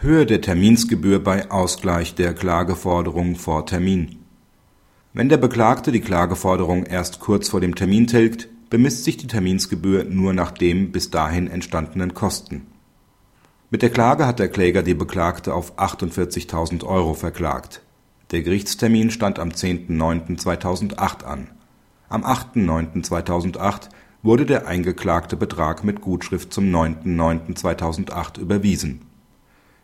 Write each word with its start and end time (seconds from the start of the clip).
Höhe 0.00 0.26
der 0.26 0.40
Terminsgebühr 0.40 1.18
bei 1.18 1.50
Ausgleich 1.50 2.14
der 2.14 2.32
Klageforderung 2.32 3.34
vor 3.34 3.66
Termin 3.66 4.20
Wenn 5.12 5.28
der 5.28 5.38
Beklagte 5.38 5.90
die 5.90 6.00
Klageforderung 6.00 6.86
erst 6.86 7.18
kurz 7.18 7.48
vor 7.48 7.60
dem 7.60 7.74
Termin 7.74 8.06
tilgt, 8.06 8.48
bemisst 8.70 9.02
sich 9.02 9.16
die 9.16 9.26
Terminsgebühr 9.26 10.04
nur 10.04 10.32
nach 10.34 10.52
den 10.52 10.92
bis 10.92 11.10
dahin 11.10 11.48
entstandenen 11.48 12.14
Kosten. 12.14 12.68
Mit 13.70 13.82
der 13.82 13.90
Klage 13.90 14.24
hat 14.24 14.38
der 14.38 14.48
Kläger 14.48 14.84
die 14.84 14.94
Beklagte 14.94 15.52
auf 15.52 15.76
48.000 15.80 16.84
Euro 16.84 17.14
verklagt. 17.14 17.82
Der 18.30 18.42
Gerichtstermin 18.42 19.10
stand 19.10 19.40
am 19.40 19.48
10.09.2008 19.48 21.24
an. 21.24 21.48
Am 22.08 22.24
8.09.2008 22.24 23.88
wurde 24.22 24.46
der 24.46 24.68
eingeklagte 24.68 25.36
Betrag 25.36 25.82
mit 25.82 26.00
Gutschrift 26.00 26.52
zum 26.52 26.66
9.09.2008 26.66 28.38
überwiesen 28.38 29.00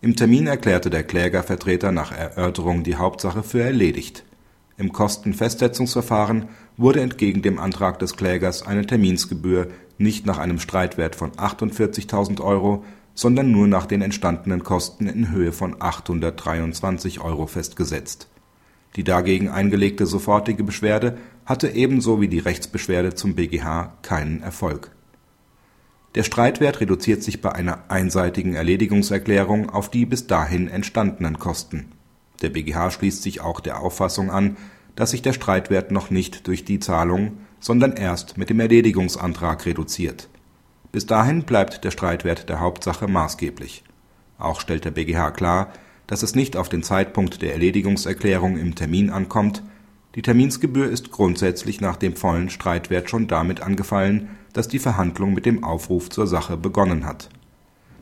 im 0.00 0.14
Termin 0.14 0.46
erklärte 0.46 0.90
der 0.90 1.02
Klägervertreter 1.02 1.90
nach 1.90 2.12
Erörterung 2.12 2.84
die 2.84 2.94
Hauptsache 2.94 3.42
für 3.42 3.62
erledigt. 3.62 4.24
Im 4.76 4.92
Kostenfestsetzungsverfahren 4.92 6.48
wurde 6.76 7.00
entgegen 7.00 7.42
dem 7.42 7.58
Antrag 7.58 7.98
des 7.98 8.14
Klägers 8.14 8.64
eine 8.64 8.86
Terminsgebühr 8.86 9.66
nicht 9.98 10.24
nach 10.24 10.38
einem 10.38 10.60
Streitwert 10.60 11.16
von 11.16 11.32
48.000 11.32 12.40
Euro, 12.40 12.84
sondern 13.14 13.50
nur 13.50 13.66
nach 13.66 13.86
den 13.86 14.00
entstandenen 14.00 14.62
Kosten 14.62 15.08
in 15.08 15.32
Höhe 15.32 15.50
von 15.50 15.74
823 15.80 17.20
Euro 17.20 17.48
festgesetzt. 17.48 18.28
Die 18.94 19.02
dagegen 19.02 19.48
eingelegte 19.48 20.06
sofortige 20.06 20.62
Beschwerde 20.62 21.18
hatte 21.44 21.70
ebenso 21.70 22.20
wie 22.20 22.28
die 22.28 22.38
Rechtsbeschwerde 22.38 23.14
zum 23.14 23.34
BGH 23.34 23.94
keinen 24.02 24.42
Erfolg 24.42 24.92
der 26.14 26.22
Streitwert 26.22 26.80
reduziert 26.80 27.22
sich 27.22 27.40
bei 27.40 27.52
einer 27.52 27.84
einseitigen 27.88 28.54
Erledigungserklärung 28.54 29.70
auf 29.70 29.90
die 29.90 30.06
bis 30.06 30.26
dahin 30.26 30.68
entstandenen 30.68 31.38
Kosten. 31.38 31.92
Der 32.40 32.48
BGH 32.50 32.90
schließt 32.90 33.22
sich 33.22 33.40
auch 33.40 33.60
der 33.60 33.80
Auffassung 33.80 34.30
an, 34.30 34.56
dass 34.96 35.10
sich 35.10 35.22
der 35.22 35.32
Streitwert 35.32 35.90
noch 35.90 36.10
nicht 36.10 36.46
durch 36.46 36.64
die 36.64 36.80
Zahlung, 36.80 37.38
sondern 37.60 37.92
erst 37.92 38.38
mit 38.38 38.50
dem 38.50 38.60
Erledigungsantrag 38.60 39.66
reduziert. 39.66 40.28
Bis 40.92 41.06
dahin 41.06 41.42
bleibt 41.42 41.84
der 41.84 41.90
Streitwert 41.90 42.48
der 42.48 42.60
Hauptsache 42.60 43.06
maßgeblich. 43.06 43.84
Auch 44.38 44.60
stellt 44.60 44.84
der 44.84 44.92
BGH 44.92 45.32
klar, 45.32 45.72
dass 46.06 46.22
es 46.22 46.34
nicht 46.34 46.56
auf 46.56 46.68
den 46.68 46.82
Zeitpunkt 46.82 47.42
der 47.42 47.52
Erledigungserklärung 47.52 48.56
im 48.56 48.74
Termin 48.74 49.10
ankommt 49.10 49.62
die 50.14 50.22
Terminsgebühr 50.22 50.88
ist 50.88 51.12
grundsätzlich 51.12 51.80
nach 51.80 51.96
dem 51.96 52.16
vollen 52.16 52.50
Streitwert 52.50 53.10
schon 53.10 53.28
damit 53.28 53.60
angefallen, 53.60 54.30
dass 54.58 54.66
die 54.66 54.80
Verhandlung 54.80 55.34
mit 55.34 55.46
dem 55.46 55.62
Aufruf 55.62 56.10
zur 56.10 56.26
Sache 56.26 56.56
begonnen 56.56 57.06
hat. 57.06 57.28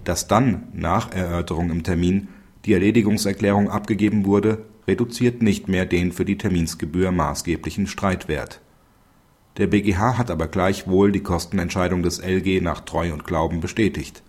Dass 0.04 0.26
dann 0.26 0.68
nach 0.72 1.12
Erörterung 1.12 1.68
im 1.68 1.82
Termin 1.82 2.28
die 2.64 2.72
Erledigungserklärung 2.72 3.68
abgegeben 3.68 4.24
wurde, 4.24 4.64
reduziert 4.88 5.42
nicht 5.42 5.68
mehr 5.68 5.84
den 5.84 6.12
für 6.12 6.24
die 6.24 6.38
Terminsgebühr 6.38 7.12
maßgeblichen 7.12 7.86
Streitwert. 7.86 8.62
Der 9.58 9.66
BGH 9.66 10.16
hat 10.16 10.30
aber 10.30 10.48
gleichwohl 10.48 11.12
die 11.12 11.22
Kostenentscheidung 11.22 12.02
des 12.02 12.20
LG 12.20 12.62
nach 12.62 12.80
Treu 12.80 13.12
und 13.12 13.26
Glauben 13.26 13.60
bestätigt. 13.60 14.22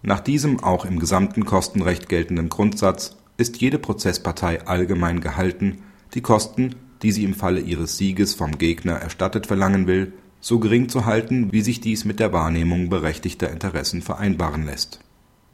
Nach 0.00 0.20
diesem 0.20 0.60
auch 0.64 0.86
im 0.86 0.98
gesamten 0.98 1.44
Kostenrecht 1.44 2.08
geltenden 2.08 2.48
Grundsatz 2.48 3.18
ist 3.36 3.60
jede 3.60 3.78
Prozesspartei 3.78 4.66
allgemein 4.66 5.20
gehalten, 5.20 5.82
die 6.14 6.22
Kosten 6.22 6.76
die 7.02 7.12
sie 7.12 7.24
im 7.24 7.34
Falle 7.34 7.60
ihres 7.60 7.96
Sieges 7.96 8.34
vom 8.34 8.58
Gegner 8.58 8.94
erstattet 8.94 9.46
verlangen 9.46 9.86
will, 9.86 10.12
so 10.40 10.58
gering 10.58 10.88
zu 10.88 11.04
halten, 11.04 11.52
wie 11.52 11.62
sich 11.62 11.80
dies 11.80 12.04
mit 12.04 12.20
der 12.20 12.32
Wahrnehmung 12.32 12.88
berechtigter 12.88 13.50
Interessen 13.50 14.02
vereinbaren 14.02 14.64
lässt. 14.64 15.00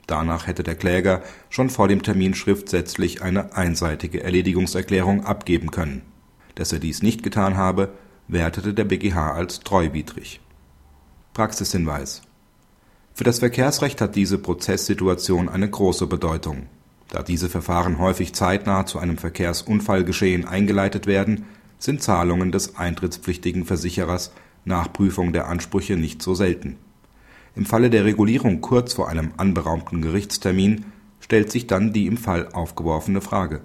Danach 0.07 0.47
hätte 0.47 0.63
der 0.63 0.75
Kläger 0.75 1.23
schon 1.49 1.71
vor 1.71 1.89
dem 1.89 2.03
Termin 2.03 2.35
schriftsätzlich 2.35 3.23
eine 3.23 3.55
einseitige 3.55 4.23
Erledigungserklärung 4.23 5.25
abgeben 5.25 5.71
können. 5.71 6.03
Dass 6.55 6.73
er 6.73 6.79
dies 6.79 7.03
nicht 7.03 7.23
getan 7.23 7.57
habe, 7.57 7.95
wertete 8.29 8.75
der 8.75 8.85
BGH 8.85 9.33
als 9.33 9.61
treuwidrig. 9.61 10.41
Praxishinweis 11.33 12.23
Für 13.15 13.25
das 13.25 13.39
Verkehrsrecht 13.39 14.01
hat 14.01 14.15
diese 14.15 14.39
Prozesssituation 14.39 15.49
eine 15.49 15.69
große 15.69 16.07
Bedeutung 16.07 16.69
da 17.15 17.23
diese 17.23 17.49
Verfahren 17.49 17.99
häufig 17.99 18.33
zeitnah 18.33 18.87
zu 18.87 18.99
einem 18.99 19.19
Verkehrsunfallgeschehen 19.19 20.47
eingeleitet 20.47 21.07
werden, 21.07 21.45
sind 21.79 22.03
Zahlungen 22.03 22.51
des 22.51 22.75
eintrittspflichtigen 22.77 23.65
Versicherers 23.65 24.33
nach 24.65 24.93
Prüfung 24.93 25.33
der 25.33 25.49
Ansprüche 25.49 25.97
nicht 25.97 26.23
so 26.23 26.35
selten. 26.35 26.77
Im 27.57 27.67
Falle 27.67 27.91
der 27.91 28.05
Regulierung 28.05 28.61
kurz 28.61 28.95
vor 28.95 29.09
einem 29.09 29.33
anberaumten 29.37 30.03
Gerichtstermin 30.03 30.87
stellt 31.21 31.51
sich 31.51 31.67
dann 31.67 31.93
die 31.93 32.07
im 32.07 32.17
Fall 32.17 32.49
aufgeworfene 32.53 33.21
Frage 33.21 33.61